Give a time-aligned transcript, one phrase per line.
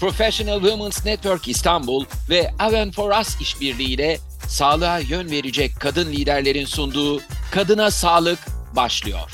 [0.00, 4.18] Professional Women's Network İstanbul ve Aven for Us işbirliğiyle
[4.48, 7.20] sağlığa yön verecek kadın liderlerin sunduğu
[7.52, 8.38] Kadına Sağlık
[8.76, 9.30] başlıyor.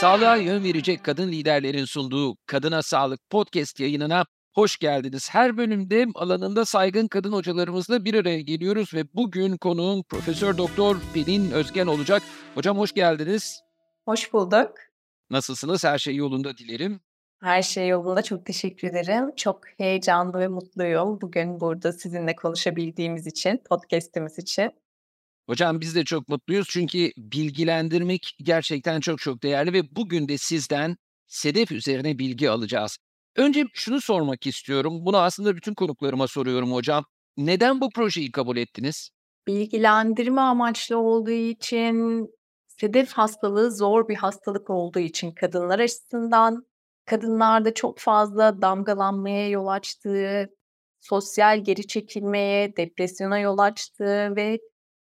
[0.00, 4.24] Sağlığa yön verecek kadın liderlerin sunduğu Kadına Sağlık podcast yayınına
[4.54, 5.28] hoş geldiniz.
[5.30, 11.50] Her bölümde alanında saygın kadın hocalarımızla bir araya geliyoruz ve bugün konuğum Profesör Doktor Pelin
[11.50, 12.22] Özgen olacak.
[12.54, 13.60] Hocam hoş geldiniz.
[14.04, 14.70] Hoş bulduk.
[15.30, 15.84] Nasılsınız?
[15.84, 17.00] Her şey yolunda dilerim.
[17.40, 18.22] Her şey yolunda.
[18.22, 19.30] Çok teşekkür ederim.
[19.36, 24.70] Çok heyecanlı ve mutluyum bugün burada sizinle konuşabildiğimiz için, podcast'imiz için.
[25.48, 30.96] Hocam biz de çok mutluyuz çünkü bilgilendirmek gerçekten çok çok değerli ve bugün de sizden
[31.26, 32.98] sedef üzerine bilgi alacağız.
[33.36, 35.06] Önce şunu sormak istiyorum.
[35.06, 37.04] Bunu aslında bütün konuklarıma soruyorum hocam.
[37.36, 39.10] Neden bu projeyi kabul ettiniz?
[39.46, 42.26] Bilgilendirme amaçlı olduğu için,
[42.80, 46.66] sedef hastalığı zor bir hastalık olduğu için kadınlar açısından,
[47.06, 50.50] kadınlarda çok fazla damgalanmaya yol açtığı,
[51.00, 54.58] sosyal geri çekilmeye, depresyona yol açtığı ve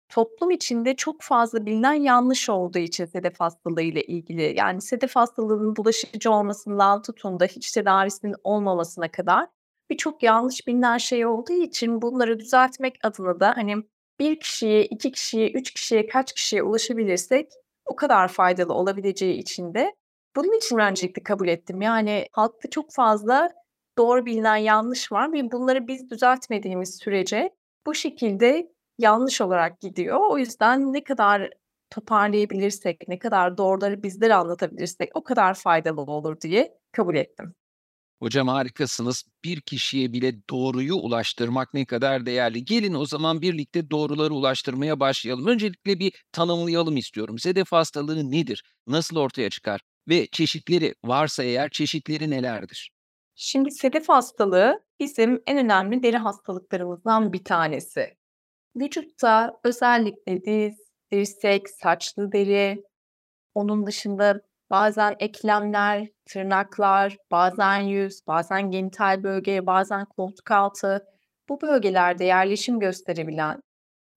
[0.08, 4.54] toplum içinde çok fazla bilinen yanlış olduğu için sedef hastalığı ile ilgili.
[4.56, 9.48] Yani sedef hastalığının bulaşıcı olmasından tutun da hiç tedavisinin olmamasına kadar
[9.90, 13.76] birçok yanlış bilinen şey olduğu için bunları düzeltmek adına da hani
[14.20, 17.48] bir kişiye, iki kişiye, üç kişiye, kaç kişiye ulaşabilirsek
[17.86, 19.94] o kadar faydalı olabileceği için de
[20.36, 21.82] bunun için öncelikle kabul ettim.
[21.82, 23.50] Yani halkta çok fazla
[23.98, 27.50] doğru bilinen yanlış var ve bunları biz düzeltmediğimiz sürece
[27.86, 30.20] bu şekilde yanlış olarak gidiyor.
[30.30, 31.50] O yüzden ne kadar
[31.90, 37.54] toparlayabilirsek, ne kadar doğruları bizlere anlatabilirsek o kadar faydalı olur diye kabul ettim.
[38.20, 39.24] Hocam harikasınız.
[39.44, 42.64] Bir kişiye bile doğruyu ulaştırmak ne kadar değerli.
[42.64, 45.46] Gelin o zaman birlikte doğruları ulaştırmaya başlayalım.
[45.46, 47.38] Öncelikle bir tanımlayalım istiyorum.
[47.38, 48.64] Sedef hastalığı nedir?
[48.86, 49.80] Nasıl ortaya çıkar?
[50.08, 52.90] Ve çeşitleri varsa eğer çeşitleri nelerdir?
[53.34, 58.16] Şimdi sedef hastalığı bizim en önemli deri hastalıklarımızdan bir tanesi.
[58.76, 60.74] Vücutta özellikle diz,
[61.12, 62.84] dirsek, saçlı deri,
[63.54, 71.04] onun dışında bazen eklemler, tırnaklar, bazen yüz, bazen genital bölge, bazen koltuk altı
[71.48, 73.60] bu bölgelerde yerleşim gösterebilen,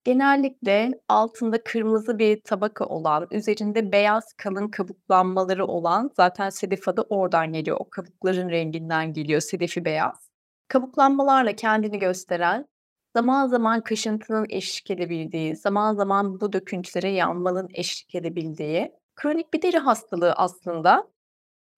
[0.04, 7.54] genellikle altında kırmızı bir tabaka olan, üzerinde beyaz kalın kabuklanmaları olan, zaten sedef adı oradan
[7.54, 10.30] geliyor, o kabukların renginden geliyor, sedefi beyaz.
[10.68, 12.66] Kabuklanmalarla kendini gösteren
[13.16, 19.78] Zaman zaman kaşıntının eşlik edebildiği, zaman zaman bu döküntülere yanmanın eşlik edebildiği kronik bir deri
[19.78, 21.08] hastalığı aslında.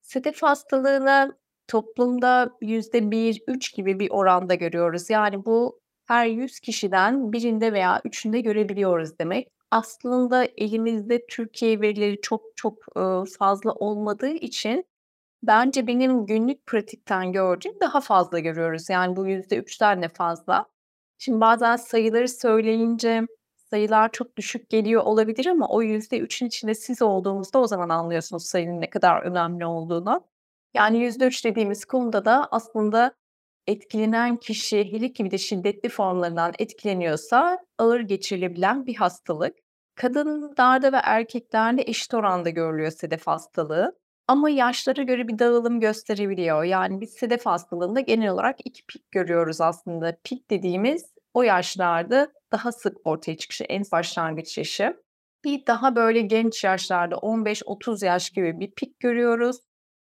[0.02, 1.38] Sedef hastalığını
[1.68, 5.10] toplumda %1-3 gibi bir oranda görüyoruz.
[5.10, 9.48] Yani bu her 100 kişiden birinde veya üçünde görebiliyoruz demek.
[9.72, 12.84] Aslında elimizde Türkiye verileri çok çok
[13.40, 14.86] fazla olmadığı için
[15.44, 18.90] bence benim günlük pratikten gördüğüm daha fazla görüyoruz.
[18.90, 20.66] Yani bu %3'ten de fazla.
[21.18, 23.22] Şimdi bazen sayıları söyleyince
[23.70, 28.82] sayılar çok düşük geliyor olabilir ama o %3'ün içinde siz olduğunuzda o zaman anlıyorsunuz sayının
[28.82, 30.26] ne kadar önemli olduğunu.
[30.74, 33.16] Yani %3 dediğimiz konuda da aslında
[33.68, 39.56] etkilenen kişi hele ki de şiddetli formlarından etkileniyorsa ağır geçirilebilen bir hastalık.
[39.96, 44.00] Kadınlarda ve erkeklerde eşit oranda görülüyor sedef hastalığı.
[44.28, 46.64] Ama yaşlara göre bir dağılım gösterebiliyor.
[46.64, 50.18] Yani biz sedef hastalığında genel olarak iki pik görüyoruz aslında.
[50.24, 54.98] Pik dediğimiz o yaşlarda daha sık ortaya çıkışı, en başlangıç yaşı.
[55.44, 59.58] Bir daha böyle genç yaşlarda 15-30 yaş gibi bir pik görüyoruz.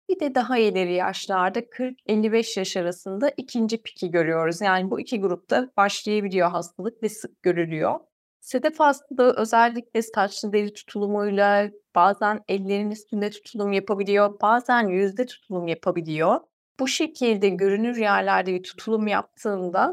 [0.09, 4.61] Bir de daha ileri yaşlarda 40-55 yaş arasında ikinci piki görüyoruz.
[4.61, 7.99] Yani bu iki grupta başlayabiliyor hastalık ve sık görülüyor.
[8.39, 16.39] Sedef hastalığı özellikle saçlı deri tutulumuyla bazen ellerin üstünde tutulum yapabiliyor, bazen yüzde tutulum yapabiliyor.
[16.79, 19.91] Bu şekilde görünür yerlerde bir tutulum yaptığında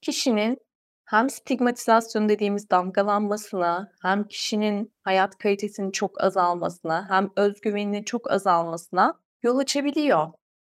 [0.00, 0.58] kişinin
[1.10, 9.58] hem stigmatizasyon dediğimiz damgalanmasına, hem kişinin hayat kalitesinin çok azalmasına, hem özgüveninin çok azalmasına yol
[9.58, 10.28] açabiliyor.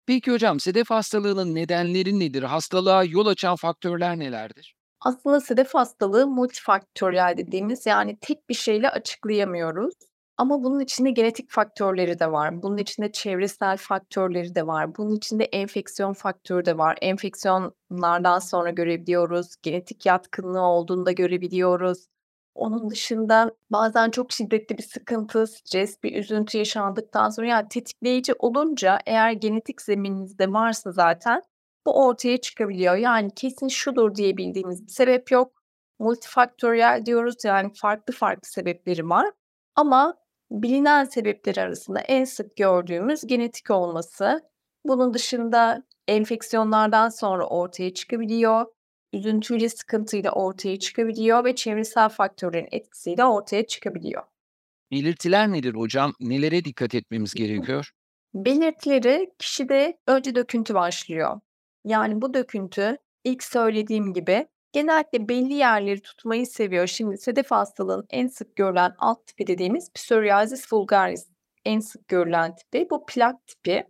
[0.06, 2.42] Peki hocam sedef hastalığının nedenleri nedir?
[2.42, 4.76] Hastalığa yol açan faktörler nelerdir?
[5.00, 9.94] Aslında sedef hastalığı multifaktöriyel dediğimiz yani tek bir şeyle açıklayamıyoruz.
[10.38, 12.62] Ama bunun içinde genetik faktörleri de var.
[12.62, 14.96] Bunun içinde çevresel faktörleri de var.
[14.96, 16.98] Bunun içinde enfeksiyon faktörü de var.
[17.02, 19.56] Enfeksiyonlardan sonra görebiliyoruz.
[19.62, 22.06] Genetik yatkınlığı olduğunu da görebiliyoruz.
[22.54, 28.98] Onun dışında bazen çok şiddetli bir sıkıntı, stres, bir üzüntü yaşandıktan sonra yani tetikleyici olunca
[29.06, 31.42] eğer genetik zemininizde varsa zaten
[31.86, 32.96] bu ortaya çıkabiliyor.
[32.96, 35.52] Yani kesin şudur diyebildiğimiz bir sebep yok.
[35.98, 39.30] Multifaktöriyel diyoruz yani farklı farklı sebepleri var.
[39.76, 40.14] Ama
[40.50, 44.42] Bilinen sebepleri arasında en sık gördüğümüz genetik olması.
[44.84, 48.66] Bunun dışında enfeksiyonlardan sonra ortaya çıkabiliyor,
[49.12, 54.22] üzüntüyle, sıkıntıyla ortaya çıkabiliyor ve çevresel faktörlerin etkisiyle ortaya çıkabiliyor.
[54.90, 56.12] Belirtiler nedir hocam?
[56.20, 57.90] Nelere dikkat etmemiz gerekiyor?
[58.34, 61.40] Belirtileri kişide önce döküntü başlıyor.
[61.84, 64.46] Yani bu döküntü ilk söylediğim gibi
[64.76, 66.86] genellikle belli yerleri tutmayı seviyor.
[66.86, 71.26] Şimdi sedef hastalığının en sık görülen alt tipi dediğimiz psoriasis vulgaris
[71.64, 72.86] en sık görülen tipi.
[72.90, 73.86] Bu plak tipi.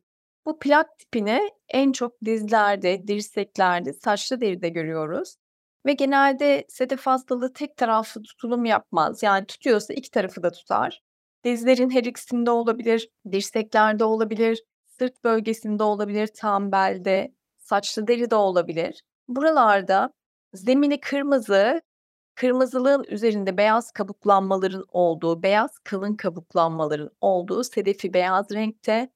[0.47, 5.37] Bu plak tipini en çok dizlerde, dirseklerde, saçlı deride görüyoruz.
[5.87, 9.23] Ve genelde sedef hastalığı tek taraflı tutulum yapmaz.
[9.23, 11.03] Yani tutuyorsa iki tarafı da tutar.
[11.45, 19.03] Dizlerin her ikisinde olabilir, dirseklerde olabilir, sırt bölgesinde olabilir, tam belde, saçlı deri de olabilir.
[19.29, 20.13] Buralarda
[20.57, 21.83] zemini kırmızı,
[22.35, 29.11] kırmızılığın üzerinde beyaz kabuklanmaların olduğu, beyaz kalın kabuklanmaların olduğu sedefi beyaz renkte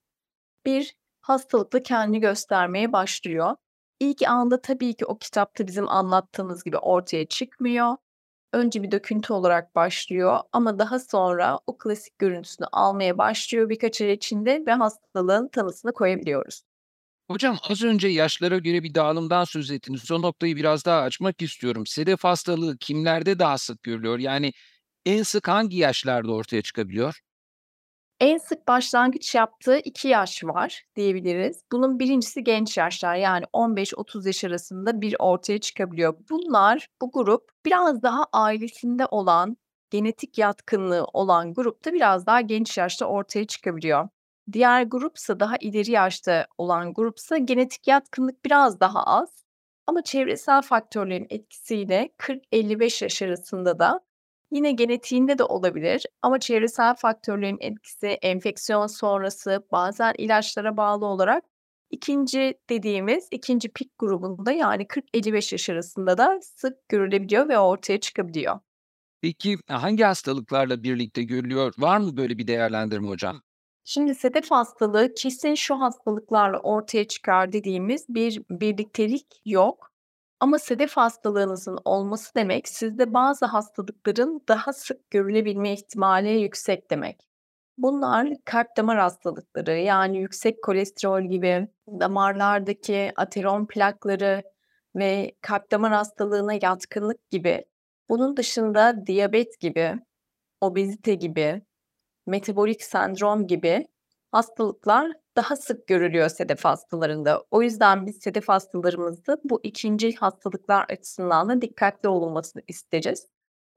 [0.67, 3.57] bir hastalıkla kendini göstermeye başlıyor.
[4.01, 7.97] İlk anda tabii ki o kitapta bizim anlattığımız gibi ortaya çıkmıyor.
[8.53, 14.13] Önce bir döküntü olarak başlıyor ama daha sonra o klasik görüntüsünü almaya başlıyor birkaç ay
[14.13, 16.63] içinde ve hastalığın tanısını koyabiliyoruz.
[17.31, 20.11] Hocam az önce yaşlara göre bir dağılımdan söz ettiniz.
[20.11, 21.87] O noktayı biraz daha açmak istiyorum.
[21.87, 24.19] Sedef hastalığı kimlerde daha sık görülüyor?
[24.19, 24.53] Yani
[25.07, 27.21] en sık hangi yaşlarda ortaya çıkabiliyor?
[28.21, 31.63] En sık başlangıç yaptığı 2 yaş var diyebiliriz.
[31.73, 36.15] Bunun birincisi genç yaşlar yani 15-30 yaş arasında bir ortaya çıkabiliyor.
[36.31, 39.57] Bunlar, bu grup biraz daha ailesinde olan,
[39.91, 44.09] genetik yatkınlığı olan grupta biraz daha genç yaşta ortaya çıkabiliyor.
[44.53, 49.45] Diğer grupsa daha ileri yaşta olan grupsa genetik yatkınlık biraz daha az
[49.87, 54.01] ama çevresel faktörlerin etkisiyle 40-55 yaş arasında da
[54.53, 61.45] Yine genetiğinde de olabilir ama çevresel faktörlerin etkisi, enfeksiyon sonrası, bazen ilaçlara bağlı olarak
[61.91, 68.61] ikinci dediğimiz ikinci pik grubunda yani 40-55 yaş arasında da sık görülebiliyor ve ortaya çıkabiliyor.
[69.21, 71.73] Peki hangi hastalıklarla birlikte görülüyor?
[71.79, 73.43] Var mı böyle bir değerlendirme hocam?
[73.93, 79.93] Şimdi sedef hastalığı kesin şu hastalıklarla ortaya çıkar dediğimiz bir birliktelik yok.
[80.41, 87.29] Ama sedef hastalığınızın olması demek, sizde bazı hastalıkların daha sık görülebilme ihtimali yüksek demek.
[87.79, 94.43] Bunlar kalp damar hastalıkları, yani yüksek kolesterol gibi, damarlardaki ateron plakları
[94.97, 97.65] ve kalp damar hastalığına yatkınlık gibi.
[98.09, 99.95] Bunun dışında diyabet gibi,
[100.61, 101.63] obezite gibi,
[102.31, 103.87] metabolik sendrom gibi
[104.33, 107.45] hastalıklar daha sık görülüyor sedef hastalarında.
[107.51, 113.27] O yüzden biz sedef hastalarımızda bu ikinci hastalıklar açısından da dikkatli olunmasını isteyeceğiz.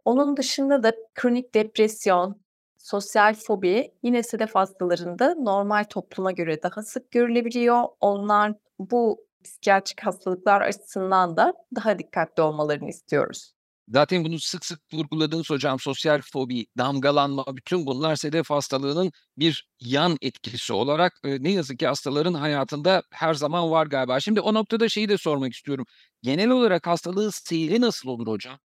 [0.06, 2.42] Onun dışında da kronik depresyon,
[2.78, 7.84] sosyal fobi yine sedef hastalarında normal topluma göre daha sık görülebiliyor.
[8.00, 13.54] Onlar bu psikiyatrik hastalıklar açısından da daha dikkatli olmalarını istiyoruz.
[13.88, 15.80] Zaten bunu sık sık vurguladınız hocam.
[15.80, 21.88] Sosyal fobi, damgalanma, bütün bunlar sedef hastalığının bir yan etkisi olarak e, ne yazık ki
[21.88, 24.19] hastaların hayatında her zaman var galiba.
[24.19, 25.85] Şimdi o noktada şeyi de sormak istiyorum.
[26.21, 28.59] Genel olarak hastalığın seyri nasıl olur hocam?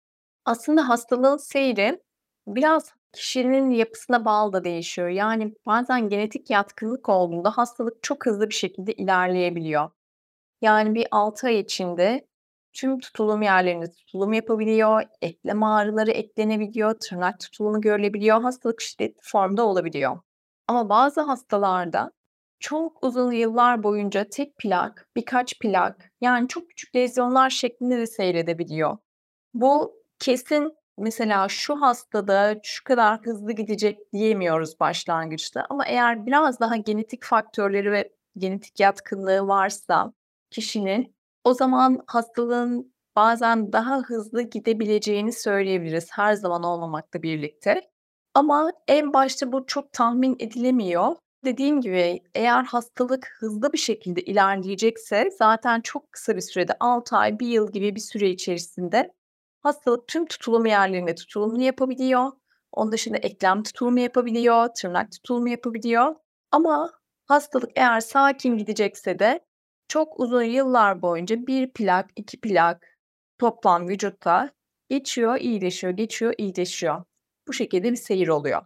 [0.46, 2.02] Aslında hastalığın seyri
[2.48, 5.10] biraz kişinin yapısına bağlı da değişiyor.
[5.10, 9.90] Yani bazen genetik yatkınlık olduğunda hastalık çok hızlı bir şekilde ilerleyebiliyor.
[10.62, 12.28] Yani bir 6 ay içinde
[12.76, 20.20] Tüm tutulum yerlerinde tutulum yapabiliyor, eklem ağrıları eklenebiliyor, tırnak tutulumu görülebiliyor, hastalık şiddetli formda olabiliyor.
[20.68, 22.12] Ama bazı hastalarda
[22.60, 28.98] çok uzun yıllar boyunca tek plak, birkaç plak yani çok küçük lezyonlar şeklinde de seyredebiliyor.
[29.54, 36.76] Bu kesin mesela şu hastada şu kadar hızlı gidecek diyemiyoruz başlangıçta ama eğer biraz daha
[36.76, 40.14] genetik faktörleri ve genetik yatkınlığı varsa
[40.52, 41.15] kişinin
[41.46, 47.82] o zaman hastalığın bazen daha hızlı gidebileceğini söyleyebiliriz, her zaman olmamakla birlikte.
[48.34, 51.16] Ama en başta bu çok tahmin edilemiyor.
[51.46, 57.40] Dediğim gibi eğer hastalık hızlı bir şekilde ilerleyecekse zaten çok kısa bir sürede 6 ay,
[57.40, 59.14] 1 yıl gibi bir süre içerisinde
[59.62, 62.32] hastalık tüm tutulum yerlerinde tutulumunu yapabiliyor.
[62.72, 66.16] Onun dışında eklem tutulumu yapabiliyor, tırnak tutulumu yapabiliyor.
[66.52, 66.92] Ama
[67.26, 69.40] hastalık eğer sakin gidecekse de
[69.88, 72.98] çok uzun yıllar boyunca bir plak, iki plak
[73.38, 74.52] toplam vücutta
[74.90, 77.04] geçiyor, iyileşiyor, geçiyor, iyileşiyor.
[77.48, 78.62] Bu şekilde bir seyir oluyor.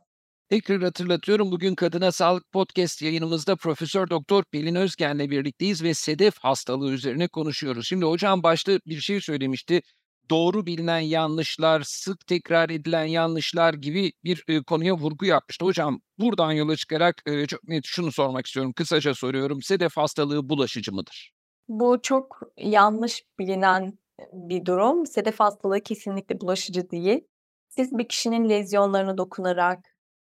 [0.49, 6.91] Tekrar hatırlatıyorum bugün Kadına Sağlık Podcast yayınımızda Profesör Doktor Pelin Özgen'le birlikteyiz ve sedef hastalığı
[6.91, 7.87] üzerine konuşuyoruz.
[7.87, 9.81] Şimdi hocam başta bir şey söylemişti.
[10.29, 15.65] Doğru bilinen yanlışlar, sık tekrar edilen yanlışlar gibi bir, eee, konuya vurgu yapmıştı.
[15.65, 19.61] Hocam, buradan yola çıkarak, eee, çok net şunu sormak istiyorum, kısaca soruyorum.
[19.61, 21.31] Sedef hastalığı bulaşıcı mıdır?
[21.67, 23.97] Bu çok yanlış bilinen,
[24.33, 25.05] bir durum.
[25.05, 27.27] Sedef hastalığı kesinlikle bulaşıcı değil.
[27.69, 29.79] Siz bir kişinin lezyonlarına dokunarak,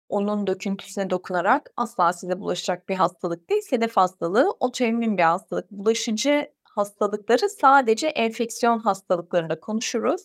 [0.09, 3.63] onun döküntüsüne dokunarak asla size bulaşacak bir hastalık değil.
[3.63, 5.71] Sedef hastalığı otoimmün bir hastalık.
[5.71, 10.23] Bulaşıcı hastalıkları sadece enfeksiyon hastalıklarında konuşuruz.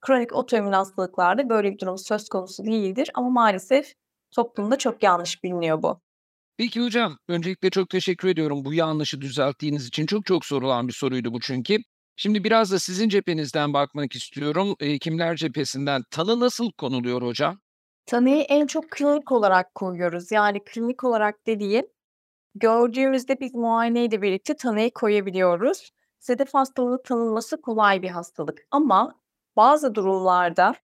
[0.00, 3.92] Kronik otoimmün hastalıklarda böyle bir durum söz konusu değildir ama maalesef
[4.30, 6.00] toplumda çok yanlış biliniyor bu.
[6.56, 10.06] Peki hocam, öncelikle çok teşekkür ediyorum bu yanlışı düzelttiğiniz için.
[10.06, 11.78] Çok çok sorulan bir soruydu bu çünkü.
[12.16, 14.74] Şimdi biraz da sizin cephenizden bakmak istiyorum.
[14.80, 17.58] Eee, hekimler cephesinden tanı nasıl konuluyor hocam?
[18.06, 20.32] Tanıyı en çok klinik olarak koyuyoruz.
[20.32, 21.86] Yani klinik olarak dediğim,
[22.54, 25.90] gördüğümüzde biz muayeneyle birlikte tanıyı koyabiliyoruz.
[26.20, 29.14] Sedef hastalığı tanınması kolay bir hastalık ama
[29.56, 30.74] bazı durumlarda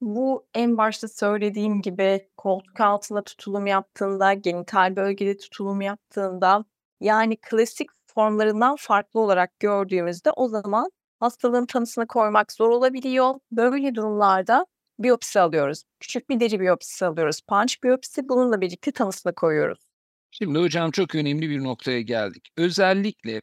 [0.00, 6.64] bu en başta söylediğim gibi koltuk altında tutulum yaptığında, genital bölgede tutulum yaptığında,
[7.00, 13.34] yani klasik formlarından farklı olarak gördüğümüzde o zaman hastalığın tanısını koymak zor olabiliyor.
[13.52, 14.66] Böyle durumlarda
[14.98, 15.82] biyopsi alıyoruz.
[16.00, 17.40] Küçük bir deri biyopsisi alıyoruz.
[17.48, 19.89] Punch biyopsisi bununla birlikte tanısını koyuyoruz.
[20.30, 22.48] Şimdi hocam çok önemli bir noktaya geldik.
[22.56, 23.42] Özellikle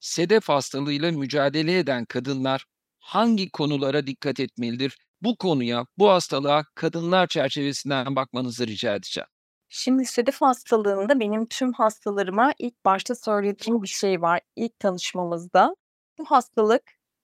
[0.00, 2.64] sedef hastalığıyla mücadele eden kadınlar
[2.98, 4.98] hangi konulara dikkat etmelidir?
[5.22, 9.28] Bu konuya, bu hastalığa kadınlar çerçevesinden bakmanızı rica edeceğim.
[9.68, 15.76] Şimdi sedef hastalığında benim tüm hastalarıma ilk başta söylediğim bir şey var ilk tanışmamızda.
[16.18, 16.82] Bu hastalık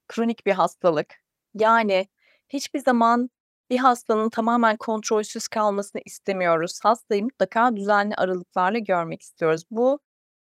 [0.08, 1.14] kronik bir hastalık.
[1.54, 2.08] Yani
[2.48, 3.30] hiçbir zaman
[3.70, 6.80] bir hastanın tamamen kontrolsüz kalmasını istemiyoruz.
[6.82, 9.62] Hastayı mutlaka düzenli aralıklarla görmek istiyoruz.
[9.70, 10.00] Bu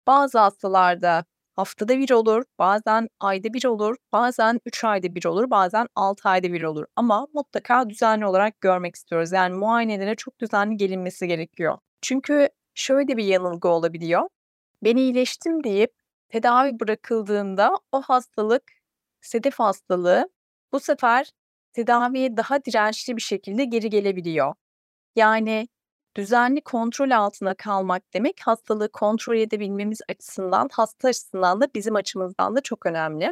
[0.07, 1.25] bazı hastalarda
[1.55, 6.53] haftada 1 olur, bazen ayda 1 olur, bazen 3 ayda 1 olur, bazen 6 ayda
[6.53, 9.31] 1 olur ama mutlaka düzenli olarak görmek istiyoruz.
[9.31, 11.77] Yani muayenelere çok düzenli gelinmesi gerekiyor.
[12.01, 14.29] Çünkü şöyle bir yanılgı olabiliyor.
[14.83, 15.91] Ben iyileştim deyip
[16.29, 18.63] tedavi bırakıldığında o hastalık,
[19.21, 20.29] sedef hastalığı
[20.73, 21.31] bu sefer
[21.73, 24.53] tedaviye daha dirençli bir şekilde geri gelebiliyor.
[25.15, 25.67] Yani
[26.17, 32.61] düzenli kontrol altında kalmak demek hastalığı kontrol edebilmemiz açısından, hasta açısından da bizim açımızdan da
[32.61, 33.31] çok önemli.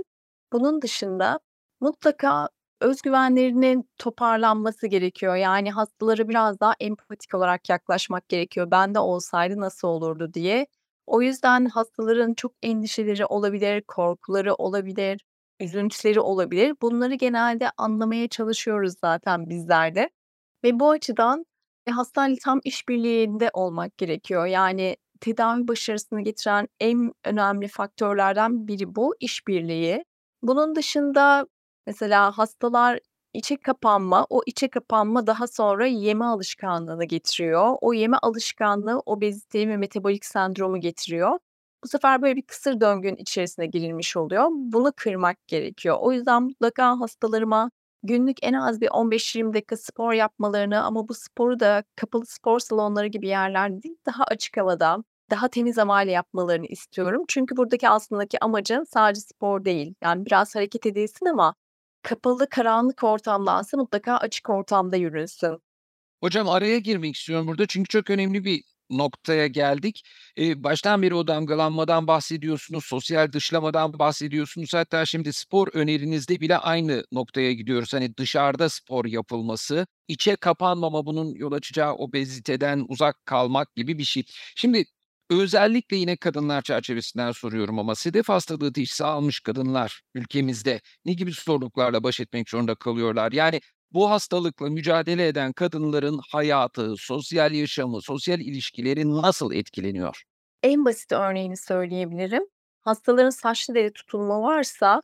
[0.54, 1.40] Bunun dışında
[1.82, 2.50] mutlaka
[2.82, 5.36] öz güvenlerinin toparlanması gerekiyor.
[5.36, 8.72] Yani hastalara biraz daha empatik olarak yaklaşmak gerekiyor.
[8.72, 10.68] "Bende olsaydı nasıl olurdu?" diye.
[11.08, 15.22] O yüzden hastaların çok endişeleri olabilir, korkuları olabilir,
[15.60, 16.76] üzüntüleri olabilir.
[16.82, 20.10] Bunları genelde anlamaya çalışıyoruz zaten bizler de
[20.64, 21.46] ve bu açıdan
[21.88, 24.46] e, hastayla tam işbirliğinde olmak gerekiyor.
[24.46, 30.06] Yani tedavi başarısını getiren en önemli faktörlerden biri bu, işbirliği.
[30.42, 31.48] Bunun dışında
[31.88, 33.00] mesela hastalar
[33.34, 37.76] içe kapanma, o içe kapanma daha sonra yeme alışkanlığını getiriyor.
[37.82, 41.40] O yeme alışkanlığı obeziteyi ve metabolik sendromu getiriyor.
[41.84, 44.48] Bu sefer böyle bir kısır döngünün içerisine girilmiş oluyor.
[44.52, 45.98] Bunu kırmak gerekiyor.
[46.00, 47.72] O yüzden mutlaka hastalarıma
[48.04, 53.08] günlük en az bir 15-20 dakika spor yapmalarını ama bu sporu da kapalı spor salonları
[53.08, 57.24] gibi yerlerde değil, daha açık havada, daha temiz havayla yapmalarını istiyorum.
[57.28, 59.96] Çünkü buradaki aslındaki amacın sadece spor değil.
[60.04, 61.56] Yani biraz hareket edilsin ama
[62.04, 65.58] kapalı, karanlık ortamdansa mutlaka açık ortamda yürülsün.
[66.24, 70.04] Hocam araya girmek istiyorum burada çünkü çok önemli bir noktaya geldik.
[70.38, 74.74] Eee, baştan beri o damgalanmadan bahsediyorsunuz, sosyal dışlamadan bahsediyorsunuz.
[74.74, 77.94] Hatta şimdi spor önerinizde bile aynı noktaya gidiyoruz.
[77.94, 84.24] Hani dışarıda spor yapılması, içe kapanmama, bunun yol açacağı obeziteden uzak kalmak gibi bir şey.
[84.56, 84.86] Şimdi
[85.30, 92.04] özellikle yine kadınlar çerçevesinden soruyorum ama sedef hastalığı teşhisi almış kadınlar ülkemizde ne gibi zorluklarla
[92.04, 93.32] baş etmek zorunda kalıyorlar?
[93.32, 93.62] Yani
[93.94, 100.24] bu hastalıkla mücadele eden kadınların hayatı, sosyal yaşamı, sosyal ilişkileri nasıl etkileniyor?
[100.64, 102.44] En basit örneğini söyleyebilirim.
[102.82, 105.02] Hastaların saçlı deri tutulma varsa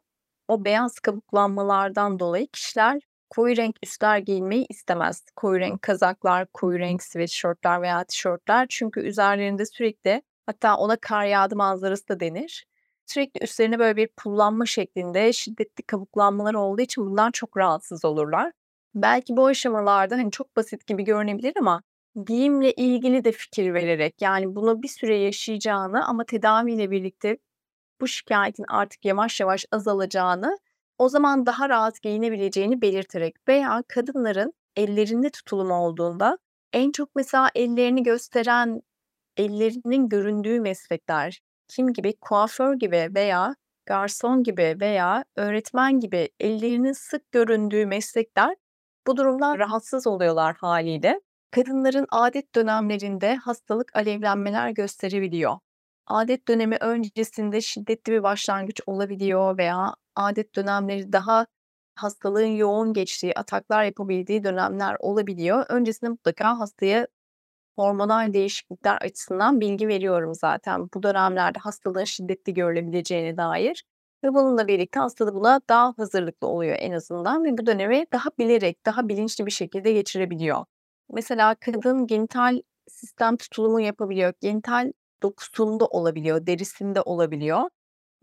[0.48, 5.24] o beyaz kabuklanmalardan dolayı kişiler koyu renk üstler giymeyi istemez.
[5.36, 11.56] Koyu renk kazaklar, koyu renk sweatshirt'ler veya tişörtler çünkü üzerlerinde sürekli hatta ona kar yağdı
[11.56, 12.66] manzarası da denir.
[13.06, 18.52] Sürekli üstlerine böyle bir pullanma şeklinde şiddetli kabuklanmalar olduğu için bundan çok rahatsız olurlar.
[18.96, 21.84] Belki bu aşamalarda, hani, çok basit gibi görünebilir ama
[22.26, 27.38] giyimle ilgili de fikir vererek, yani, bunu bir süre yaşayacağını ama tedaviyle birlikte
[28.02, 30.60] bu şikâyetin artık yavaş yavaş azalacağını,
[30.98, 36.38] o zaman daha rahat giyinebileceğini belirterek veya kadınların ellerinde tutulum olduğunda
[36.74, 38.82] en çok mesela ellerini gösteren,
[39.38, 42.14] ellerinin göründüğü meslekler kim gibi?
[42.22, 48.56] Kuaför gibi veya garson gibi veya öğretmen gibi ellerinin sık göründüğü meslekler
[49.08, 51.22] bu durumdan rahatsız oluyorlar hâliyle.
[51.52, 55.54] Kadınların adet dönemlerinde hastalık alevlenmeler gösterebiliyor.
[56.08, 61.48] Adet dönemi öncesinde şiddetli bir başlangıç olabiliyor veya adet dönemleri daha
[61.96, 65.66] hastalığın yoğun geçtiği, ataklar yapabildiği dönemler olabiliyor.
[65.70, 67.08] Öncesinde mutlaka hastaya
[67.78, 70.90] hormonal değişiklikler açısından bilgi veriyorum zaten.
[70.94, 73.84] Bu dönemlerde hastalığın şiddetli görülebileceğine dair
[74.26, 78.30] ve bununla birlikte hasta da buna daha hazırlıklı oluyor en azından ve bu dönemi daha
[78.40, 80.66] bilerek, daha bilinçli bir şekilde geçirebiliyor.
[81.14, 84.34] Mesela kadın genital sistem tutulumu yapabiliyor.
[84.42, 84.92] Genital
[85.24, 87.70] dokusunda olabiliyor, derisinde olabiliyor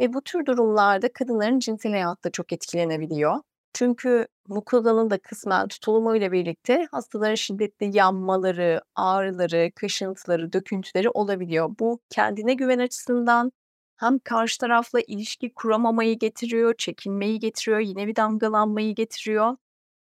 [0.00, 3.40] ve bu tür durumlarda kadınların cinsel hayatı da çok etkilenebiliyor.
[3.75, 11.71] Çünkü mukozanın da kısmen tutulumuyla birlikte hastaların şiddetli yanmaları, ağrıları, kaşıntıları, döküntüleri olabiliyor.
[11.80, 13.52] Bu kendine güven açısından
[14.02, 19.56] hem karşı tarafla ilişki kuramamayı getiriyor, çekinmeyi getiriyor, yine bir damgalanmayı getiriyor.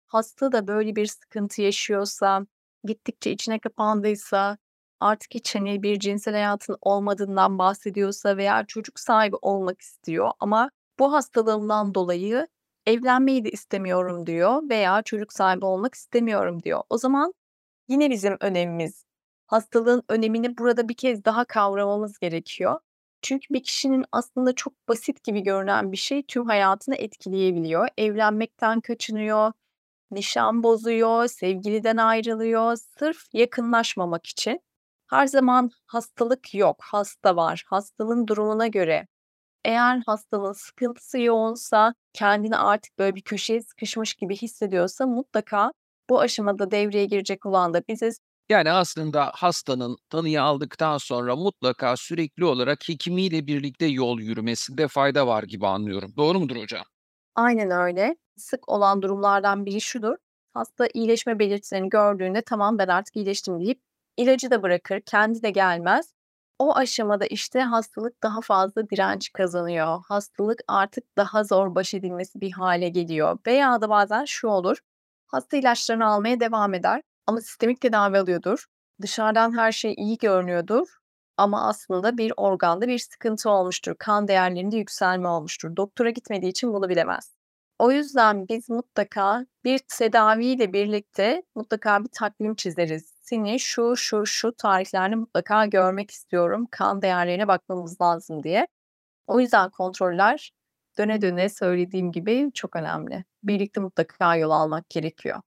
[0.06, 2.46] Hasta da böyle bir sıkıntı yaşıyorsa,
[2.84, 4.58] gittikçe içine kapandıysa,
[5.00, 11.12] artık hiç hani bir cinsel hayatın olmadığından bahsediyorsa veya çocuk sahibi olmak istiyor ama bu
[11.12, 12.48] hastalığımdan dolayı
[12.86, 16.82] evlenmeyi de istemiyorum diyor veya çocuk sahibi olmak istemiyorum diyor.
[16.90, 17.34] O zaman
[17.88, 19.04] yine bizim önemimiz
[19.46, 22.80] hastalığın önemini burada bir kez daha kavramamız gerekiyor.
[23.22, 27.88] Çünkü bir kişinin aslında çok basit gibi görünen bir şey tüm hayatını etkileyebiliyor.
[27.98, 29.52] Evlenmekten kaçınıyor,
[30.10, 34.60] nişan bozuyor, sevgiliden ayrılıyor sırf yakınlaşmamak için.
[35.10, 37.64] Her zaman hastalık yok, hasta var.
[37.66, 39.06] Hastalığın durumuna göre
[39.64, 45.72] eğer hastalığın sıkıntısı yoğunsa, kendini artık böyle bir köşeye sıkışmış gibi hissediyorsa mutlaka
[46.10, 48.18] bu aşamada devreye girecek olan da biziz.
[48.52, 55.42] Yani aslında hastanın tanıyı aldıktan sonra mutlaka sürekli olarak hekimiyle birlikte yol yürümesinde fayda var
[55.42, 56.12] gibi anlıyorum.
[56.16, 56.84] Doğru mudur hocam?
[57.34, 58.16] Aynen öyle.
[58.36, 60.16] Sık olan durumlardan biri şudur.
[60.54, 63.80] Hasta iyileşme belirtilerini gördüğünde tamam ben artık iyileştim deyip
[64.16, 66.14] ilacı da bırakır, kendi de gelmez.
[66.58, 70.02] O aşamada işte hastalık daha fazla direnç kazanıyor.
[70.08, 73.38] Hastalık artık daha zor baş edilmesi bir hale geliyor.
[73.46, 74.78] Veya da bazen şu olur.
[75.26, 78.66] Hasta ilaçlarını almaya devam eder ama sistemik tedavi alıyordur.
[79.02, 80.88] Dışarıdan her şey iyi görünüyordur
[81.36, 83.94] ama aslında bir organda bir sıkıntı olmuştur.
[83.98, 85.76] Kan değerlerinde yükselme olmuştur.
[85.76, 87.34] Doktora gitmediği için bunu bilemez.
[87.78, 93.12] O yüzden biz mutlaka bir tedaviyle birlikte mutlaka bir takvim çizeriz.
[93.22, 96.68] Seni şu, şu, şu tarihlerde mutlaka görmek istiyorum.
[96.70, 98.66] Kan değerlerine bakmamız lazım diye.
[99.26, 100.52] O yüzden kontroller
[100.98, 103.24] döne döne söylediğim gibi çok önemli.
[103.42, 105.40] Birlikte mutlaka yol almak gerekiyor.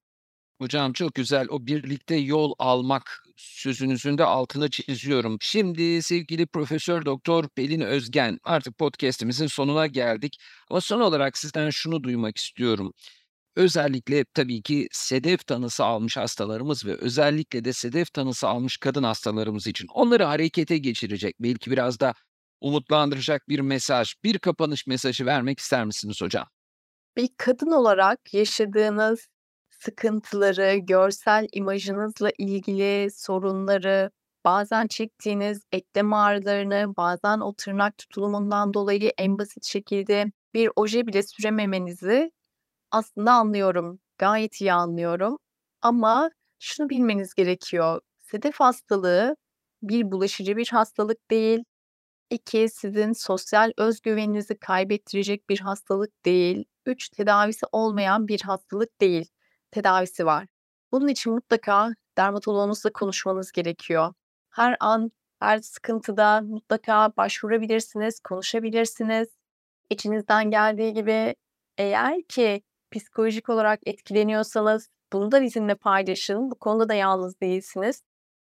[0.60, 1.46] Hocam çok güzel.
[1.50, 5.38] O birlikte yol almak sözünüzün de altını çiziyorum.
[5.40, 10.36] Şimdi sevgili Profesör Doktor Pelin Özgen, artık podcast'imizin sonuna geldik.
[10.70, 12.92] Ama son olarak sizden şunu duymak istiyorum.
[13.56, 19.66] Özellikle tabii ki sedef tanısı almış hastalarımız ve özellikle de sedef tanısı almış kadın hastalarımız
[19.66, 22.14] için onları harekete geçirecek, belki biraz da
[22.60, 26.46] umutlandıracak bir mesaj, bir kapanış mesajı vermek ister misiniz hocam?
[27.16, 29.28] Bir kadın olarak yaşadığınız
[29.80, 34.10] sıkıntıları, görsel imajınızla ilgili sorunları,
[34.44, 41.22] bazen çektiğiniz eklem ağrılarını, bazen o tırnak tutulumundan dolayı en basit şekilde bir oje bile
[41.22, 42.30] sürememenizi
[42.90, 44.00] aslında anlıyorum.
[44.18, 45.38] Gayet iyi anlıyorum
[45.82, 48.00] ama şunu bilmeniz gerekiyor.
[48.18, 49.36] Sedef hastalığı
[49.82, 51.64] bir bulaşıcı bir hastalık değil.
[52.30, 56.64] 2 sizin sosyal özgüveninizi kaybettirecek bir hastalık değil.
[56.86, 59.26] 3 tedavisi olmayan bir hastalık değil
[59.76, 60.46] tedavisi var.
[60.92, 64.14] Bunun için mutlaka dermatoloğunuzla konuşmanız gerekiyor.
[64.50, 65.10] Her an,
[65.40, 69.28] her sıkıntıda mutlaka başvurabilirsiniz, konuşabilirsiniz.
[69.90, 71.34] İçinizden geldiği gibi
[71.78, 76.50] eğer ki psikolojik olarak etkileniyorsanız bunu da bizimle paylaşın.
[76.50, 78.02] Bu konuda da yalnız değilsiniz.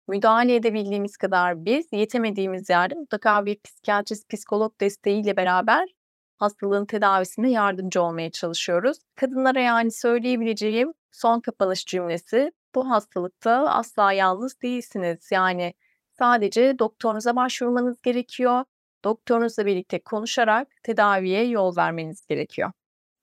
[0.08, 5.88] Müdahale edebildiğimiz kadar biz, yetemediğimiz yerde mutlaka bir psikiyatrist, psikolog desteğiyle beraber
[6.36, 8.98] hastalığın tedavisinde yardımcı olmaya çalışıyoruz.
[9.16, 15.28] Kadınlara yani söyleyebileceğim son kapanış cümlesi bu hastalıkta asla yalnız değilsiniz.
[15.32, 15.74] Yani
[16.18, 18.64] sadece doktorunuza başvurmanız gerekiyor.
[19.04, 22.72] Doktorunuzla birlikte konuşarak tedaviye yol vermeniz gerekiyor.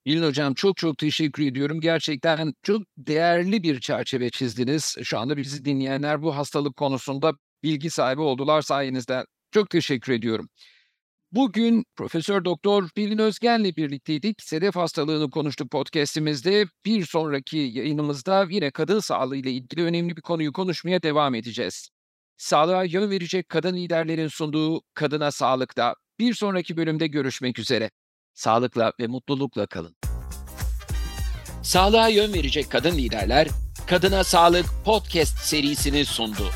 [0.05, 1.81] Hilal Hocam çok çok teşekkür ediyorum.
[1.81, 4.95] Gerçekten çok değerli bir çerçeve çizdiniz.
[5.03, 9.25] Şu anda bizi dinleyenler bu hastalık konusunda bilgi sahibi oldular sayenizde.
[9.51, 10.49] Çok teşekkür ediyorum.
[11.33, 14.41] Bugün Profesör Doktor Pelin Özgen'le birlikteydik.
[14.41, 16.65] Sedef hastalığını konuştuk podcast'imizde.
[16.85, 21.89] Bir sonraki yayınımızda yine kadın sağlığı ile ilgili önemli bir konuyu konuşmaya devam edeceğiz.
[22.37, 27.91] Sağlığa yön verecek kadın liderlerin sunduğu Kadına Sağlık'ta bir sonraki bölümde görüşmek üzere.
[28.33, 29.95] Sağlıkla ve mutlulukla kalın.
[31.63, 33.47] Sağlığa yön verecek kadın liderler,
[33.87, 36.49] Kadına Sağlık podcast serisini sundu.